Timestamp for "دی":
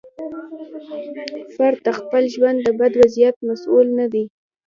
4.13-4.25